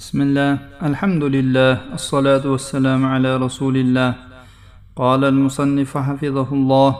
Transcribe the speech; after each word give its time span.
بسم 0.00 0.18
الله 0.26 0.58
الحمد 0.82 1.24
لله 1.36 1.72
الصلاة 1.98 2.44
والسلام 2.52 3.04
على 3.04 3.36
رسول 3.36 3.76
الله 3.76 4.14
قال 4.96 5.24
المصنف 5.24 5.92
حفظه 5.96 6.48
الله 6.52 6.92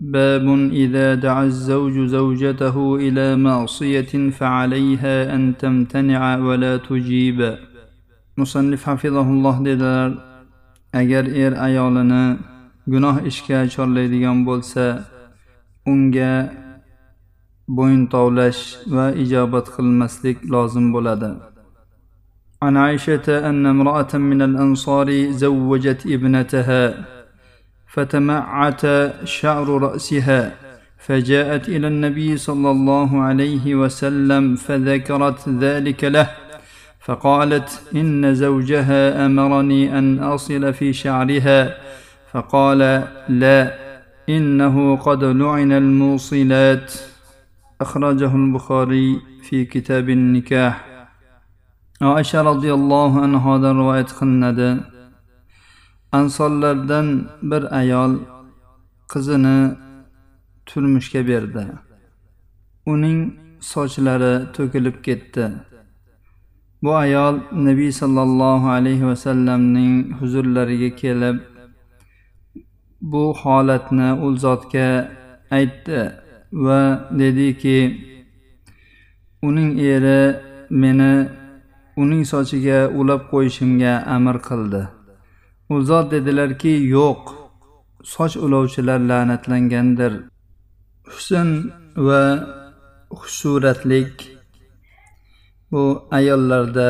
باب 0.00 0.46
إذا 0.72 1.14
دعا 1.14 1.44
الزوج 1.44 1.96
زوجته 2.16 2.76
إلى 2.96 3.36
معصية 3.36 4.12
فعليها 4.38 5.34
أن 5.34 5.42
تمتنع 5.62 6.22
ولا 6.38 6.76
تجيب 6.76 7.38
مصنف 8.38 8.80
حفظه 8.88 9.28
الله 9.36 9.56
dedilar 9.64 10.10
agar 10.92 11.24
er 11.28 11.52
ayolini 11.52 12.38
gunoh 12.88 13.16
ishga 13.30 13.68
chorlaydigan 13.74 14.38
bo'lsa 14.48 15.04
unga 15.86 16.32
bo'yin 17.76 18.02
tovlash 18.14 18.62
va 18.94 19.06
ijobat 19.24 19.66
qilmaslik 19.76 20.38
lozim 20.52 20.86
bo'ladi 20.94 21.30
عن 22.61 22.77
عائشة 22.77 23.49
أن 23.49 23.65
امرأة 23.65 24.17
من 24.17 24.41
الأنصار 24.41 25.31
زوجت 25.31 26.05
ابنتها 26.05 27.05
فتمعت 27.87 28.81
شعر 29.23 29.69
رأسها 29.69 30.53
فجاءت 30.97 31.69
إلى 31.69 31.87
النبي 31.87 32.37
صلى 32.37 32.71
الله 32.71 33.21
عليه 33.21 33.75
وسلم 33.75 34.55
فذكرت 34.55 35.49
ذلك 35.49 36.03
له 36.03 36.29
فقالت 36.99 37.81
إن 37.95 38.35
زوجها 38.35 39.25
أمرني 39.25 39.99
أن 39.99 40.19
أصل 40.19 40.73
في 40.73 40.93
شعرها 40.93 41.77
فقال 42.31 43.03
لا 43.29 43.73
إنه 44.29 44.95
قد 44.95 45.23
لعن 45.23 45.71
الموصلات 45.71 46.93
أخرجه 47.81 48.35
البخاري 48.35 49.21
في 49.43 49.65
كتاب 49.65 50.09
النكاح. 50.09 50.86
Oysha 52.01 52.45
roziyallohu 52.45 53.21
anhodan 53.27 53.77
rivoyat 53.79 54.09
qilinadi 54.19 54.69
ansorlardan 56.11 57.07
bir 57.41 57.63
ayol 57.79 58.13
qizini 59.11 59.75
turmushga 60.65 61.21
berdi. 61.27 61.63
Uning 62.85 63.19
sochlari 63.59 64.33
to'kilib 64.55 64.97
ketdi. 65.07 65.45
Bu 66.83 66.95
ayol 66.95 67.35
nabiy 67.67 67.91
sollallohu 67.91 68.67
alayhi 68.77 69.05
vasallamning 69.11 69.93
huzurlariga 70.19 70.95
kelib 71.01 71.37
bu 73.01 73.23
holatni 73.41 74.09
u 74.25 74.27
zotga 74.43 74.89
aytdi 75.57 76.01
va 76.65 77.09
dediki 77.19 77.79
uning 79.47 79.71
eri 79.93 80.21
meni 80.69 81.13
uning 82.01 82.23
sochiga 82.31 82.79
ulab 82.99 83.21
qo'yishimga 83.31 83.93
amr 84.15 84.37
qildi. 84.47 84.81
U 85.73 85.75
zot 85.89 86.11
dedilarki 86.13 86.73
yo'q 86.95 87.21
soch 88.13 88.35
ulovchilar 88.45 88.99
la'natlangandir. 89.09 90.13
Husn 91.11 91.49
va 92.07 92.21
xushsuratlik 93.19 94.13
bu 95.71 95.83
ayollarda 96.17 96.89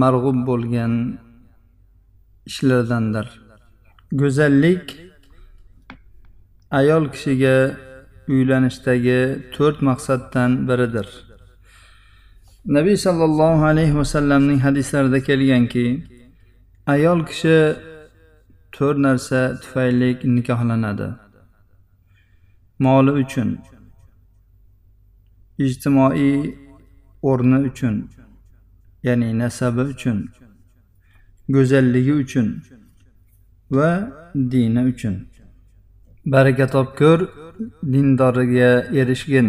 marg'ub 0.00 0.38
bo'lgan 0.48 0.94
ishlardandir. 2.50 3.26
Go'zallik 4.20 4.84
ayol 6.80 7.04
kishiga 7.14 7.56
uylanishdagi 8.34 9.20
to'rt 9.54 9.78
maqsaddan 9.88 10.50
biridir. 10.68 11.29
Nabiy 12.64 12.96
sollallohu 12.96 13.64
alayhi 13.64 13.96
vasallamning 13.96 14.60
hadislarida 14.60 15.20
kelganki 15.28 16.04
ayol 16.86 17.20
kishi 17.26 17.56
to'rt 18.72 18.98
narsa 18.98 19.40
tufayli 19.62 20.10
nikohlanadi. 20.36 21.08
Moli 22.84 23.12
uchun 23.22 23.48
ijtimoiy 25.64 26.54
o'rni 27.30 27.58
uchun 27.68 27.96
ya'ni 29.06 29.28
nasabi 29.42 29.82
uchun 29.92 30.18
go'zalligi 31.54 32.12
uchun 32.22 32.48
va 33.76 33.90
dini 34.50 34.82
uchun. 34.92 35.14
Baraka 36.32 36.66
topkur 36.66 37.18
dindoriga 37.92 38.70
erishgin. 39.00 39.48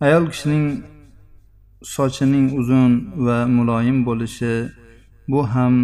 Ayol 0.00 0.24
kishining 0.32 0.95
sochining 1.94 2.46
uzun 2.60 2.92
va 3.26 3.38
muloyim 3.56 3.98
bo'lishi 4.08 4.54
bu 5.30 5.40
ham 5.52 5.74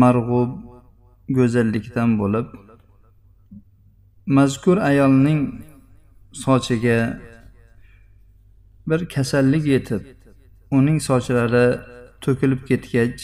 marg'ub 0.00 0.50
go'zallikdan 1.36 2.10
bo'lib 2.20 2.46
mazkur 4.36 4.76
ayolning 4.90 5.40
sochiga 6.44 6.98
bir 8.88 9.00
kasallik 9.14 9.64
yetib 9.74 10.02
uning 10.76 10.98
sochlari 11.08 11.66
to'kilib 12.24 12.60
ketgach 12.68 13.20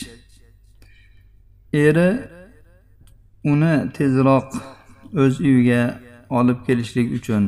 eri 1.86 2.10
uni 3.52 3.74
tezroq 3.96 4.48
o'z 5.22 5.34
uyiga 5.48 5.82
olib 6.38 6.58
kelishlik 6.66 7.08
uchun 7.18 7.44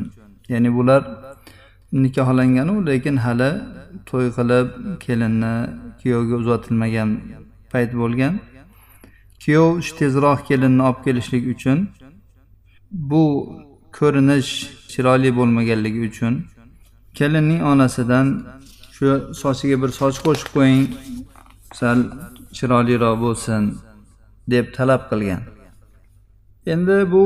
ya'ni 0.51 0.69
bular 0.77 1.30
nikohlanganu 1.93 2.75
lekin 2.87 3.17
hali 3.25 3.51
to'y 4.09 4.27
qilib 4.37 4.67
kelinni 5.05 5.53
kuyovga 5.99 6.35
uzatilmagan 6.41 7.09
payt 7.71 7.91
bo'lgan. 8.01 8.33
Kuyov 9.43 9.69
tezroq 9.99 10.39
kelinni 10.49 10.81
olib 10.87 10.99
kelishlik 11.05 11.43
uchun 11.53 11.77
bu 13.11 13.23
ko'rinish 13.97 14.51
chiroyli 14.91 15.29
bo'lmaganligi 15.37 16.01
uchun 16.09 16.33
kelinning 17.17 17.61
onasidan 17.71 18.27
shu 18.95 19.05
sochiga 19.41 19.75
bir 19.83 19.91
soch 19.99 20.17
qo'shib 20.25 20.49
qo'ying 20.55 20.83
sal 21.79 21.99
chiroyliroq 22.57 23.15
bo'lsin 23.25 23.63
deb 24.53 24.65
talab 24.77 25.01
qilgan. 25.09 25.41
Endi 26.73 26.97
bu 27.13 27.23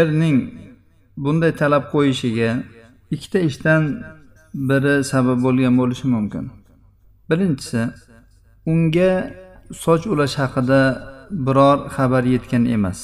erning 0.00 0.38
bunday 1.24 1.52
talab 1.60 1.84
qo'yishiga 1.94 2.50
ikkita 3.14 3.38
ishdan 3.48 3.82
biri 4.68 4.94
sabab 5.04 5.38
bo'lgan 5.44 5.74
bo'lishi 5.80 6.06
mumkin. 6.14 6.44
Birinchisi 7.30 7.82
unga 8.72 9.12
soch 9.84 10.04
ulash 10.12 10.36
haqida 10.42 10.80
biror 11.46 11.78
xabar 11.96 12.24
yetgan 12.34 12.64
emas. 12.76 13.00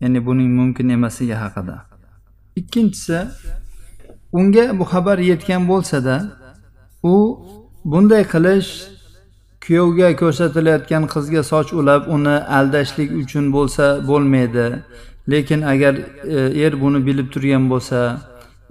Ya'ni 0.00 0.26
buning 0.26 0.50
mumkin 0.58 0.88
emasligi 0.96 1.36
haqida. 1.44 1.76
Ikkinchisi 2.60 3.18
unga 4.38 4.64
bu 4.78 4.84
xabar 4.92 5.18
yetgan 5.30 5.62
bo'lsada 5.70 6.16
u 7.02 7.14
bunday 7.84 8.24
qilish 8.32 8.70
kuyovga 9.64 10.08
ko'rsatilayotgan 10.20 11.04
qizga 11.14 11.42
soch 11.52 11.70
ulab 11.80 12.02
uni 12.14 12.36
aldashlik 12.58 13.10
uchun 13.22 13.44
bo'lsa 13.56 13.84
bo'lmaydi. 14.08 14.66
Lekin 15.32 15.60
agar 15.72 15.94
e, 16.36 16.38
er 16.64 16.72
buni 16.82 16.98
bilib 17.06 17.28
turgan 17.34 17.64
bo'lsa 17.72 17.98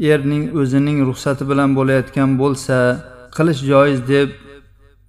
erning 0.09 0.43
o'zining 0.59 0.99
ruxsati 1.09 1.43
bilan 1.49 1.69
bo'layotgan 1.77 2.29
bo'lsa 2.41 2.77
qilish 3.35 3.61
joiz 3.71 3.99
deb 4.13 4.29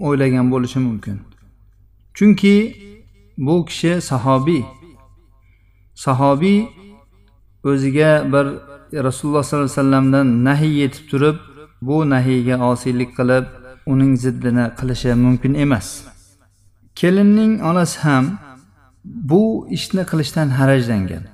o'ylagan 0.07 0.47
bo'lishi 0.53 0.79
mumkin. 0.87 1.17
Chunki 2.17 2.57
bu 3.47 3.65
kishi 3.69 3.93
sahobiy. 4.11 4.63
Sahobiy 6.05 6.61
o'ziga 7.71 8.11
bir 8.33 8.47
rasululloh 9.07 9.43
sollallohu 9.45 9.67
alayhi 9.67 9.79
vasallamdan 9.79 10.27
nahiy 10.45 10.75
yetib 10.83 11.05
turib 11.11 11.37
bu 11.83 11.97
nahiyga 12.11 12.57
osiylik 12.71 13.11
qilib 13.19 13.45
uning 13.93 14.13
ziddini 14.25 14.65
qilishi 14.79 15.15
mumkin 15.25 15.55
emas. 15.65 15.89
Kelinning 16.99 17.53
onasi 17.71 17.99
ham 18.05 18.25
bu 19.05 19.67
ishni 19.77 20.03
qilishdan 20.11 20.49
harajlangan 20.59 21.25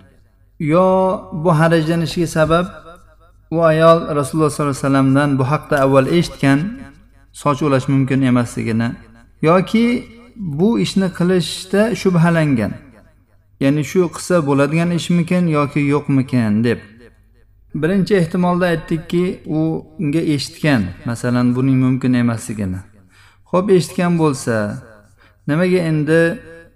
yo 0.72 0.86
bu 1.32 1.50
harajlanishiga 1.60 2.26
sabab 2.26 2.66
u 3.50 3.62
ayol 3.62 3.98
rasululloh 4.18 4.50
sollallohu 4.50 4.76
alayhi 4.76 4.84
vasallamdan 4.84 5.38
bu 5.38 5.44
haqda 5.52 5.76
avval 5.84 6.06
eshitgan 6.06 6.60
soch 7.32 7.62
ulash 7.62 7.88
mumkin 7.88 8.22
emasligini 8.22 8.88
yoki 9.42 9.86
bu 10.36 10.78
ishni 10.84 11.08
qilishda 11.18 11.82
shubhalangan 12.00 12.72
ya'ni 13.60 13.84
shu 13.84 14.00
qilsa 14.14 14.46
bo'ladigan 14.46 14.90
ishmikin 14.90 15.44
yoki 15.46 15.80
yo'qmikin 15.94 16.64
deb. 16.64 16.78
Birinchi 17.74 18.14
ehtimolda 18.14 18.66
aytdikki 18.66 19.24
u 19.46 19.60
unga 19.98 20.22
eshitgan 20.34 20.82
masalan 21.04 21.56
buning 21.56 21.78
mumkin 21.84 22.12
emasligini. 22.12 22.80
Ho'p 23.50 23.70
eshitgan 23.76 24.18
bo'lsa 24.22 24.54
nimaga 25.48 25.80
endi 25.90 26.20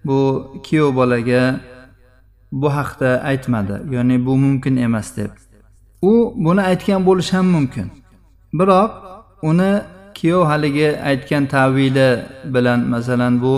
bu 0.06 0.18
kuyov 0.66 0.90
bolaga 0.98 1.60
bu 2.52 2.68
haqda 2.78 3.10
aytmadi? 3.30 3.74
Ya'ni 3.94 4.26
bu 4.26 4.36
mumkin 4.44 4.76
emas 4.76 5.16
deb. 5.16 5.30
U 6.02 6.12
buni 6.44 6.62
aytgan 6.70 7.00
bo'lishi 7.06 7.32
ham 7.36 7.46
mumkin. 7.56 7.86
Biroq 8.58 8.90
uni 9.42 9.72
kuyov 10.18 10.42
haligi 10.50 10.88
aytgan 11.10 11.46
tavili 11.46 12.08
bilan 12.54 12.80
masalan 12.92 13.42
bu 13.42 13.54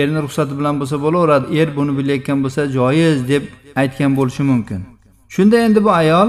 erni 0.00 0.18
ruxsati 0.24 0.52
bilan 0.58 0.74
bo'lsa 0.80 0.96
bo'laveradi 1.04 1.46
er 1.60 1.68
buni 1.76 1.92
bilayotgan 1.98 2.38
bo'lsa 2.44 2.62
joiz 2.76 3.18
deb 3.32 3.44
aytgan 3.82 4.10
bo'lishi 4.18 4.42
mumkin. 4.50 4.80
Shunda 5.34 5.56
endi 5.66 5.84
bu 5.86 5.90
ayol 6.02 6.28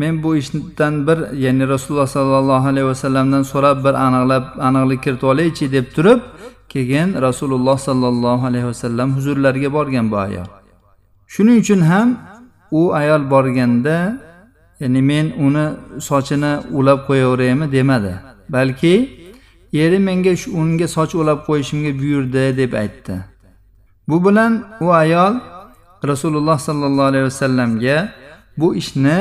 men 0.00 0.22
bu 0.22 0.36
ishdan 0.36 0.94
bir 1.06 1.18
ya'ni 1.44 1.64
rasululloh 1.74 2.06
sollallohu 2.16 2.66
alayhi 2.72 2.86
vasallamdan 2.92 3.42
so'rab 3.52 3.78
bir 3.86 3.94
aniqlab 4.06 4.44
aniqlik 4.68 5.00
kiritib 5.04 5.28
olaychi 5.32 5.64
deb 5.76 5.86
turib 5.96 6.20
keyin 6.72 7.08
rasululloh 7.26 7.78
sollallohu 7.88 8.44
alayhi 8.50 8.66
vasallam 8.72 9.08
huzurlariga 9.16 9.70
borgan 9.76 10.06
bu 10.12 10.16
ayol. 10.26 10.48
Shuning 11.34 11.58
uchun 11.64 11.80
ham 11.90 12.08
u 12.70 12.80
ayol 13.00 13.22
borganda 13.32 13.96
ya'ni 14.80 15.02
men 15.10 15.26
uni 15.46 15.66
sochini 16.08 16.52
ulab 16.78 16.98
qo'yaveraymi 17.08 17.66
demadi. 17.72 18.14
Balki 18.48 18.94
eri 19.72 19.98
menga 19.98 20.32
unga 20.60 20.86
soch 20.96 21.14
ulab 21.14 21.38
qo'yishimga 21.48 21.92
buyurdi 22.00 22.44
deb 22.60 22.72
aytdi. 22.72 23.14
Bu 24.08 24.16
bilan 24.24 24.52
u 24.80 24.92
ayol 24.92 25.34
rasululloh 26.10 26.58
sollallohu 26.58 27.08
alayhi 27.10 27.24
vasallamga 27.24 27.96
bu 28.56 28.74
ishni 28.74 29.18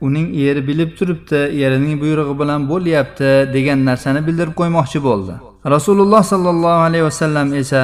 uning 0.00 0.26
eri 0.48 0.68
bilib 0.68 0.90
turibdi 0.98 1.40
erining 1.64 2.00
buyrug'i 2.02 2.34
bilan 2.40 2.60
bo'lyapti 2.70 3.30
degan 3.54 3.78
narsani 3.88 4.20
bildirib 4.26 4.54
qo'ymoqchi 4.60 4.98
bo'ldi. 5.08 5.34
Rasululloh 5.74 6.22
sollallohu 6.32 6.80
alayhi 6.88 7.04
vasallam 7.10 7.48
esa 7.62 7.82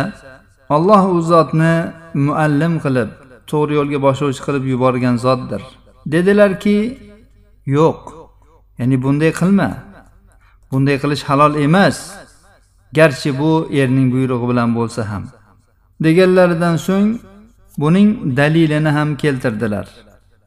alloh 0.76 1.02
u 1.14 1.16
zotni 1.32 1.74
muallim 2.26 2.74
qilib 2.84 3.08
to'g'ri 3.50 3.72
yo'lga 3.78 3.98
boshlovchi 4.06 4.40
qilib 4.46 4.64
yuborgan 4.72 5.16
zotdir. 5.26 5.62
Dedilarki 6.12 6.78
yo'q 7.76 8.00
ya'ni 8.78 8.96
bunday 9.02 9.32
qilma. 9.40 9.70
Bunday 10.70 10.96
qilish 11.02 11.22
halol 11.28 11.54
emas. 11.66 11.96
Garchi 12.98 13.30
bu 13.38 13.52
erning 13.80 14.08
buyrug'i 14.14 14.46
bilan 14.50 14.70
bo'lsa 14.78 15.02
ham. 15.10 15.24
Deganlaridan 16.04 16.76
so'ng 16.86 17.10
buning 17.82 18.36
dalilini 18.38 18.90
ham 18.96 19.16
keltirdilar. 19.22 19.86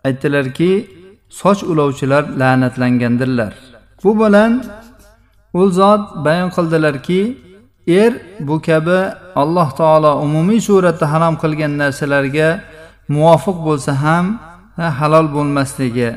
Aytdilarki 0.07 0.71
soch 1.29 1.61
ulovchilar 1.71 2.23
la'natlangandirlar. 2.39 3.53
Bu 4.03 4.11
bilan 4.19 4.51
u 5.53 5.61
zot 5.79 6.01
bayon 6.25 6.49
qildilarki 6.55 7.21
er 7.87 8.13
bu 8.39 8.61
kabi 8.61 8.99
alloh 9.41 9.69
taolo 9.79 10.11
umumiy 10.25 10.61
suratda 10.67 11.05
harom 11.11 11.35
qilgan 11.41 11.73
narsalarga 11.81 12.49
muvofiq 13.15 13.57
bo'lsa 13.67 13.91
ham 14.03 14.25
halol 14.99 15.27
bo'lmasligi 15.35 16.09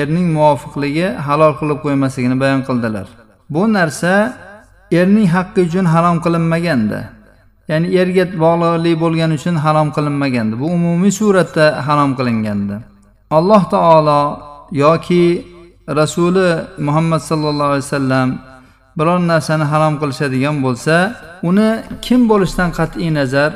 erning 0.00 0.28
muvofiqligi 0.36 1.06
halol 1.26 1.52
qilib 1.60 1.78
qo'ymasligini 1.84 2.36
bayon 2.42 2.62
qildilar. 2.68 3.06
Bu 3.54 3.62
narsa 3.76 4.12
erning 4.92 5.28
haqqi 5.36 5.60
uchun 5.68 5.86
harom 5.94 6.16
qilinmagandi. 6.24 7.00
Ya'ni 7.70 7.86
erga 8.00 8.24
bog'liqlik 8.44 8.94
bo'lgani 9.04 9.34
uchun 9.38 9.56
harom 9.64 9.88
qilinmagandi. 9.96 10.54
Bu 10.60 10.66
umumiy 10.76 11.12
suratda 11.20 11.66
harom 11.86 12.10
qilingandi. 12.18 12.76
Alloh 13.38 13.62
taolo 13.74 14.22
yoki 14.84 15.24
rasuli 15.88 16.48
muhammad 16.78 17.20
sallallohu 17.30 17.70
alayhi 17.72 17.86
vasallam 17.88 18.28
biror 18.98 19.20
narsani 19.32 19.64
harom 19.72 19.94
qilishadigan 20.00 20.56
bo'lsa 20.66 20.96
uni 21.48 21.70
kim 22.06 22.20
bo'lishidan 22.30 22.70
qat'iy 22.78 23.10
nazar 23.18 23.50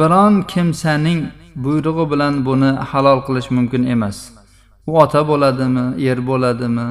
biron 0.00 0.34
kimsaning 0.52 1.20
buyrug'i 1.64 2.04
bilan 2.12 2.34
buni 2.46 2.70
halol 2.90 3.20
qilish 3.26 3.48
mumkin 3.56 3.82
emas. 3.94 4.18
U 4.86 4.92
ota 5.02 5.20
bo'ladimi 5.30 5.86
er 6.10 6.18
bo'ladimi 6.30 6.88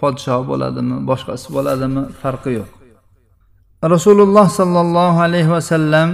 podshoh 0.00 0.42
bo'ladimi 0.50 0.96
boshqasi 1.10 1.46
bo'ladimi 1.56 2.02
farqi 2.22 2.50
yo'q. 2.58 2.70
Rasululloh 3.94 4.46
sollallohu 4.60 5.18
alayhi 5.26 5.50
vasallam 5.56 6.08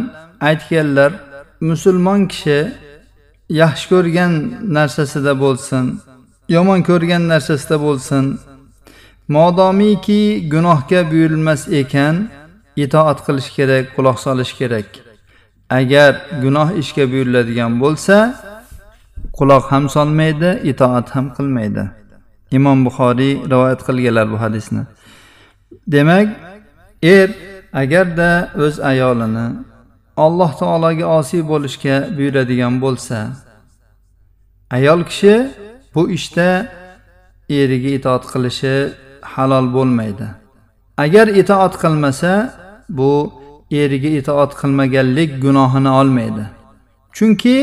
aytganlar 0.49 1.11
musulmon 1.70 2.20
kishi 2.32 2.58
yaxshi 3.61 3.87
ko'rgan 3.93 4.32
narsasida 4.76 5.32
bo'lsin 5.44 5.85
yomon 6.55 6.81
ko'rgan 6.91 7.23
narsasida 7.32 7.76
bo'lsin. 7.87 8.25
Modomiki 9.37 10.23
gunohga 10.52 11.00
buyurilmas 11.11 11.62
ekan 11.81 12.17
itoat 12.85 13.19
qilish 13.26 13.50
kerak 13.56 13.85
quloq 13.97 14.19
solish 14.26 14.52
kerak. 14.61 14.88
Agar 15.78 16.12
gunoh 16.43 16.69
ishga 16.82 17.05
buyuriladigan 17.12 17.72
bo'lsa 17.82 18.17
quloq 19.38 19.64
ham 19.72 19.84
solmaydi 19.96 20.50
itoat 20.70 21.08
ham 21.14 21.26
qilmaydi. 21.37 21.84
Imom 22.58 22.78
buxoriy 22.87 23.34
rivoyat 23.52 23.81
qilganlar 23.88 24.26
bu 24.32 24.37
hadisni. 24.44 24.82
Demak 25.94 26.28
er 27.02 27.28
agarda 27.82 28.31
o'z 28.64 28.75
ayolini 28.90 29.46
alloh 30.25 30.50
taologa 30.61 31.06
osiy 31.19 31.43
bo'lishga 31.52 31.96
buyuradigan 32.16 32.75
bo'lsa 32.84 33.19
ayol 34.76 35.00
kishi 35.11 35.34
bu 35.94 36.02
ishda 36.16 36.49
eriga 37.61 37.90
itoat 37.99 38.25
qilishi 38.32 38.75
halol 39.32 39.66
bo'lmaydi. 39.76 40.26
Agar 41.05 41.26
itoat 41.43 41.75
qilmasa 41.82 42.32
bu 42.99 43.12
eriga 43.70 44.08
itoat 44.20 44.52
qilmaganlik 44.61 45.31
gunohini 45.44 45.90
olmaydi. 46.00 46.44
Chunki 47.17 47.56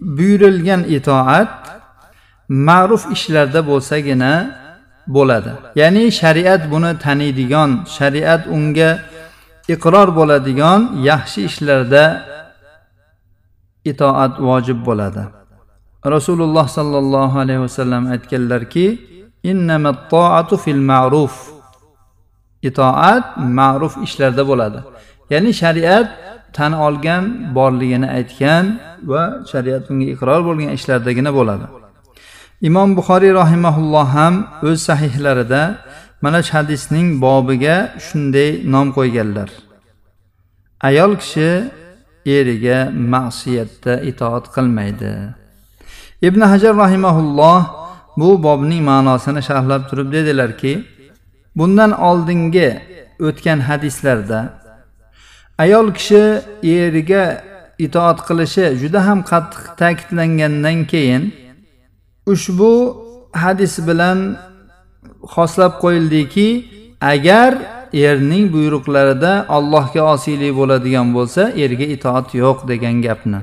buyurilgan 0.00 0.82
itoat 0.96 1.52
ma'ruf 2.48 3.12
ishlarda 3.12 3.60
bo'lsagina 3.70 4.32
bo'ladi. 5.06 5.52
Ya'ni 5.80 6.04
shariat 6.20 6.62
buni 6.72 6.98
taniydigan 7.04 7.70
shariat 7.98 8.42
unga 8.56 8.90
iqror 9.74 10.08
bo'ladigan 10.18 10.80
yaxshi 11.10 11.40
ishlarda 11.50 12.04
itoat 13.84 14.34
vojib 14.48 14.78
bo'ladi. 14.88 15.22
Rasululloh 16.14 16.66
sollallohu 16.78 17.36
alayhi 17.42 17.60
vasallam 17.66 18.02
aytganlarki 18.14 18.86
fil 20.64 20.82
ma'ruf. 20.92 21.34
Itoat 22.62 23.24
ma'ruf 23.58 23.94
ishlarda 24.06 24.42
bo'ladi. 24.50 24.78
Ya'ni 25.32 25.50
shariat 25.62 26.08
tan 26.56 26.72
olgan 26.86 27.24
borligini 27.56 28.08
aytgan 28.18 28.64
va 29.10 29.22
shariat 29.52 29.84
unga 29.90 30.06
iqror 30.14 30.40
bo'lgan 30.48 30.70
ishlardagina 30.78 31.30
bo'ladi. 31.38 31.66
Imom 32.68 32.88
buxoriy 32.98 33.32
rahimaulloh 33.42 34.06
ham 34.18 34.34
o'z 34.68 34.78
sahihlarida 34.88 35.62
mana 36.24 36.40
shu 36.46 36.52
hadisning 36.58 37.08
bobiga 37.24 37.76
shunday 38.06 38.50
nom 38.72 38.86
qo'yganlar. 38.96 39.48
Ayol 40.88 41.12
kishi 41.22 41.50
eriga 42.36 42.78
ma'siyatda 43.12 43.92
itoat 44.10 44.44
qilmaydi. 44.54 45.12
Ibn 46.28 46.40
hajar 46.52 46.74
rahimaulloh 46.84 47.60
bu 48.20 48.28
bobning 48.46 48.82
ma'nosini 48.90 49.40
sharhlab 49.48 49.82
turib 49.90 50.08
dedilarki 50.16 50.72
bundan 51.58 51.92
oldingi 52.08 52.68
o'tgan 53.26 53.58
hadislarda 53.68 54.40
ayol 55.58 55.86
kishi 55.98 56.24
eriga 56.62 57.24
itoat 57.78 58.18
qilishi 58.28 58.64
juda 58.80 59.00
ham 59.06 59.20
qattiq 59.30 59.62
ta'kidlangandan 59.80 60.78
keyin 60.92 61.22
ushbu 62.32 62.72
hadis 63.42 63.74
bilan 63.88 64.18
xoslab 65.34 65.72
qo'yildiki 65.82 66.48
agar 67.12 67.52
erning 67.92 68.44
buyruqlarida 68.54 69.32
allohga 69.56 70.02
osiylik 70.14 70.52
bo'ladigan 70.60 71.08
bo'lsa 71.16 71.42
erga 71.64 71.86
itoat 71.94 72.28
yo'q 72.42 72.58
degan 72.70 72.96
gapni. 73.06 73.40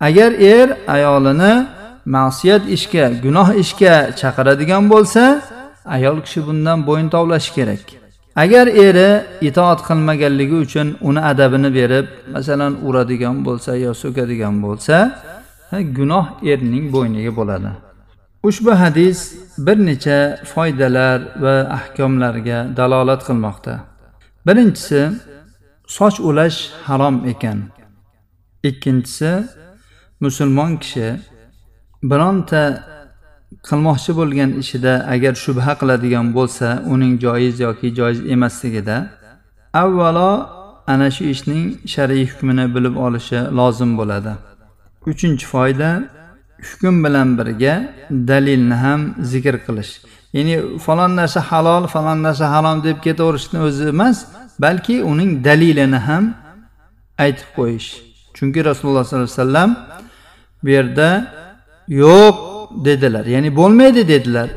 Agar 0.00 0.30
er 0.32 0.68
ayolini 0.96 1.54
ma'siyat 2.04 2.62
ishga 2.76 3.04
gunoh 3.24 3.48
ishga 3.62 3.94
chaqiradigan 4.20 4.84
bo'lsa 4.92 5.22
ayol 5.96 6.18
kishi 6.24 6.40
bundan 6.46 6.78
bo'yin 6.88 7.08
tovlashi 7.14 7.50
kerak. 7.54 7.99
Agar 8.36 8.66
eri 8.66 9.24
itoat 9.40 9.80
qilmaganligi 9.88 10.56
uchun 10.64 10.96
uni 11.00 11.20
adabini 11.20 11.74
berib 11.74 12.06
masalan 12.34 12.72
uradigan 12.86 13.36
bo'lsa 13.46 13.72
yo 13.84 13.92
so'kadigan 14.02 14.54
bo'lsa 14.64 14.96
gunoh 15.72 16.26
erning 16.42 16.86
bo'yniga 16.94 17.32
bo'ladi. 17.36 17.70
Ushbu 18.48 18.72
hadis 18.82 19.18
bir 19.58 19.78
necha 19.86 20.18
foydalar 20.52 21.18
va 21.42 21.56
ahkomlarga 21.78 22.58
dalolat 22.76 23.22
qilmoqda. 23.28 23.74
Birinchisi 24.46 25.00
soch 25.86 26.16
ulash 26.28 26.58
harom 26.86 27.16
ekan. 27.32 27.58
Ikkinchisi 28.68 29.30
musulmon 30.20 30.76
kishi 30.82 31.08
bironta 32.10 32.62
qilmoqchi 33.68 34.12
bo'lgan 34.20 34.50
ishida 34.62 34.94
agar 35.14 35.34
shubha 35.44 35.72
qiladigan 35.80 36.26
bo'lsa 36.36 36.68
uning 36.92 37.12
joiz 37.24 37.54
yoki 37.66 37.88
joiz 37.98 38.18
emasligida 38.34 38.96
avvalo 39.82 40.30
ana 40.92 41.08
shu 41.16 41.24
ishning 41.34 41.64
shar'iy 41.94 42.24
hukmini 42.30 42.64
bilib 42.74 42.94
olishi 43.06 43.38
lozim 43.58 43.90
bo'ladi. 44.00 44.32
Uchinchi 45.10 45.46
foyda 45.54 45.90
hukm 46.68 46.94
bilan 47.04 47.28
birga 47.38 47.74
dalilni 48.30 48.76
ham 48.84 49.00
zikr 49.32 49.54
qilish. 49.66 49.92
Ya'ni 50.36 50.54
falon 50.84 51.12
narsa 51.20 51.40
halol 51.50 51.84
falon 51.94 52.18
narsa 52.26 52.44
harom 52.54 52.78
deb 52.86 52.98
ketaverishni 53.06 53.58
o'zi 53.66 53.84
emas 53.94 54.16
balki 54.64 54.96
uning 55.12 55.30
dalilini 55.46 56.00
ham 56.08 56.24
aytib 57.24 57.48
qo'yish. 57.58 57.88
Chunki 58.36 58.60
rasululloh 58.70 59.04
sollallohu 59.04 59.28
alayhi 59.28 59.40
vasallam 59.40 59.70
bu 60.62 60.68
yerda 60.76 61.08
yo'q 62.02 62.49
dedilar. 62.84 63.24
Ya'ni 63.26 63.56
bo'lmaydi 63.56 64.08
dedilar. 64.08 64.48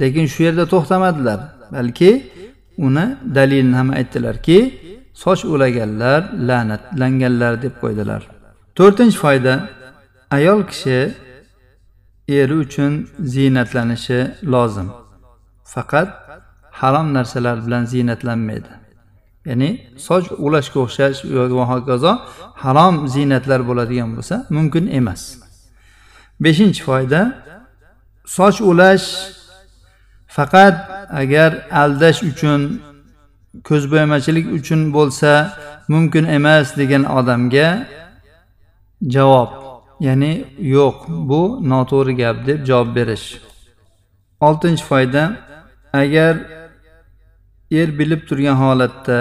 Lekin 0.00 0.26
shu 0.26 0.42
yerda 0.42 0.64
to'xtamadilar. 0.72 1.40
Balki 1.72 2.10
uni 2.78 3.06
dalilini 3.34 3.76
ham 3.76 3.90
aytdilarki 3.90 4.58
soch 5.14 5.44
ulaganlar 5.44 6.20
la'natlanganlar 6.48 7.62
deb 7.62 7.74
qo'ydilar. 7.82 8.22
To'rtinchi 8.78 9.18
foyda 9.24 9.54
ayol 10.30 10.60
kishi 10.70 10.98
eri 12.28 12.54
uchun 12.64 12.92
ziynatlanishi 13.34 14.20
lozim. 14.52 14.88
Faqat 15.64 16.08
harom 16.80 17.14
narsalar 17.14 17.66
bilan 17.66 17.84
ziynatlanmaydi. 17.84 18.72
Ya'ni 19.48 19.70
soch 20.06 20.26
ulashga 20.46 20.78
o'xshash 20.84 21.18
va 21.58 21.64
hokazo 21.72 22.12
harom 22.64 22.94
ziynatlar 23.14 23.60
bo'ladigan 23.68 24.10
bo'lsa 24.16 24.36
mumkin 24.56 24.84
emas. 24.98 25.43
Beshinchi 26.40 26.82
foyda. 26.82 27.20
Soch 28.26 28.60
ulash 28.60 29.06
faqat 30.36 30.76
agar 31.20 31.50
aldash 31.82 32.20
uchun 32.30 32.60
ko'zbo'yamachilik 33.68 34.46
uchun 34.58 34.80
bo'lsa 34.96 35.32
mumkin 35.92 36.24
emas 36.38 36.66
degan 36.80 37.04
odamga 37.18 37.68
javob 39.14 39.50
ya'ni 40.06 40.32
yo'q 40.58 40.96
bu 41.30 41.42
noto'g'ri 41.70 42.14
gap 42.20 42.36
deb 42.46 42.58
javob 42.68 42.90
berish. 42.96 43.26
Oltinchi 44.46 44.84
foyda 44.90 45.22
agar 45.92 46.34
er 47.80 47.88
bilib 47.98 48.20
turgan 48.28 48.56
holatda 48.62 49.18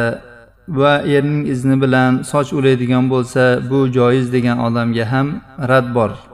va 0.67 0.93
erning 1.15 1.43
izni 1.53 1.75
bilan 1.83 2.11
soch 2.31 2.49
ulaydigan 2.59 3.05
bo'lsa 3.13 3.43
bu 3.69 3.79
joiz 3.97 4.25
degan 4.35 4.57
odamga 4.67 5.05
ham 5.11 5.27
rad 5.69 5.87
bor. 5.95 6.32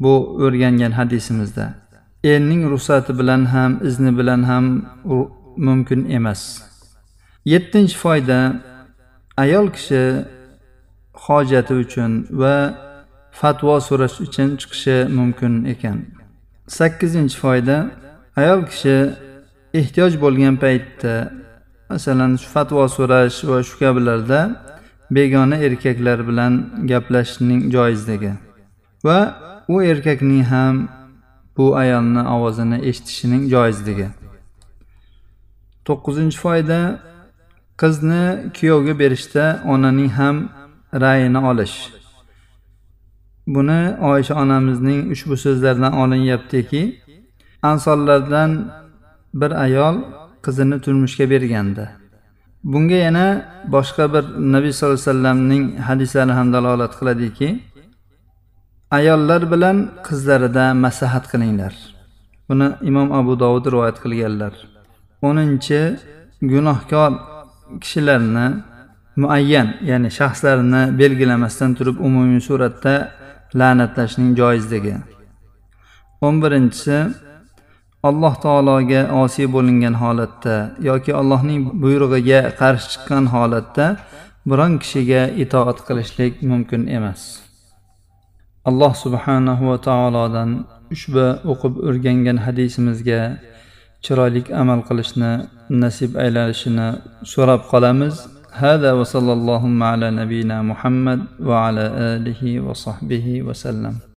Bu 0.00 0.12
o'rgangan 0.44 0.92
hadisimizda. 1.00 1.74
Erning 2.24 2.62
ruxsati 2.72 3.18
bilan 3.18 3.44
ham 3.44 3.72
izni 3.88 4.18
bilan 4.18 4.42
ham 4.42 4.64
mumkin 5.56 6.10
emas. 6.10 6.42
Yettinchi 7.44 7.96
foyda 7.96 8.38
ayol 9.36 9.66
kishi 9.76 10.02
hojati 11.24 11.74
uchun 11.82 12.12
va 12.40 12.54
fatvo 13.40 13.80
so'rash 13.88 14.16
uchun 14.26 14.48
chiqishi 14.60 14.96
mumkin 15.18 15.64
ekan. 15.72 15.98
Sakkizinchi 16.78 17.36
foyda 17.44 17.76
ayol 18.40 18.60
kishi 18.70 18.96
ehtiyoj 19.80 20.12
bo'lgan 20.24 20.54
paytda 20.64 21.14
masalan 21.90 22.32
fatvo 22.54 22.84
so'rash 22.96 23.38
va 23.50 23.58
shu 23.68 23.74
kabilarda 23.82 24.40
begona 25.16 25.56
erkaklar 25.66 26.18
bilan 26.28 26.52
gaplashishning 26.90 27.62
joizligi 27.74 28.32
va 29.06 29.18
u 29.68 29.82
erkakning 29.82 30.44
ham 30.52 30.88
bu 31.56 31.76
ayolni 31.76 32.22
ovozini 32.34 32.78
eshitishining 32.88 33.42
joizligi. 33.52 34.08
To'qqizinchi 35.86 36.38
foyda 36.44 36.80
qizni 37.80 38.24
kuyovga 38.56 38.94
berishda 39.02 39.44
onaning 39.72 40.10
ham 40.18 40.36
ra'yini 41.04 41.40
olish. 41.50 41.76
Buni 43.54 43.80
oysha 44.10 44.34
onamizning 44.42 45.00
ushbu 45.12 45.36
so'zlaridan 45.44 45.92
olinyaptiki 46.02 46.82
ansonlardan 47.70 48.50
bir 49.40 49.50
ayol 49.64 49.96
qizini 50.44 50.76
turmushga 50.84 51.30
bergandi. 51.30 51.84
Bunga 52.64 52.98
yana 53.06 53.26
boshqa 53.74 54.04
bir 54.14 54.24
nabiy 54.54 54.72
sallallohu 54.72 55.00
alayhi 55.00 55.08
vasallamning 55.08 55.64
hadislari 55.88 56.32
ham 56.38 56.52
dalolat 56.52 56.92
qiladiki 56.98 57.48
ayollar 58.90 59.42
bilan 59.52 59.76
qizlarida 60.06 60.64
maslahat 60.84 61.24
qilinglar. 61.32 61.74
Buni 62.48 62.68
imom 62.90 63.08
abu 63.20 63.32
dovud 63.42 63.64
rivoyat 63.72 63.98
qilganlar. 64.04 64.54
O'ninchi 65.28 65.80
gunohkor 66.52 67.12
kishilarni 67.82 68.46
muayyan 69.22 69.68
ya'ni 69.90 70.10
shaxslarni 70.18 70.82
belgilamasdan 71.00 71.70
turib 71.78 71.96
umumiy 72.08 72.40
suratda 72.48 72.94
la'natlashning 73.60 74.30
joizligi 74.40 74.96
o'n 76.26 76.36
birinchisi 76.42 76.98
alloh 78.08 78.34
taologa 78.44 79.02
osiy 79.22 79.46
bo'lingan 79.54 79.94
holatda 80.02 80.56
yoki 80.88 81.12
allohning 81.20 81.60
buyrug'iga 81.82 82.40
qarshi 82.60 82.86
chiqqan 82.92 83.24
holatda 83.34 83.86
biron 84.50 84.72
kishiga 84.82 85.22
itoat 85.44 85.78
qilishlik 85.86 86.32
mumkin 86.50 86.82
emas. 86.98 87.47
alloh 88.69 88.91
subhanahu 89.03 89.63
va 89.71 89.77
taolodan 89.87 90.49
ushbu 90.95 91.25
o'qib 91.51 91.73
o'rgangan 91.89 92.37
hadisimizga 92.45 93.21
chiroyli 94.05 94.41
amal 94.61 94.81
qilishni 94.89 95.31
nasib 95.83 96.11
aylanishini 96.23 96.87
so'rab 97.33 97.61
qolamiz 97.73 98.15
هذا 98.65 98.93
وصلى 98.99 99.33
اللهم 99.33 99.79
على 99.83 100.07
نبينا 100.21 100.61
محمد 100.61 101.19
وعلى 101.49 101.85
آله 102.13 102.41
وصحبه 102.67 103.25
وسلم 103.47 103.95